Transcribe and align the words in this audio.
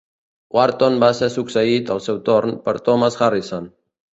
Wharton 0.55 0.95
va 1.03 1.09
ser 1.19 1.29
succeït, 1.35 1.91
al 1.97 2.03
seu 2.09 2.17
torn, 2.31 2.57
per 2.67 2.77
Thomas 2.89 3.23
Harrison. 3.27 3.71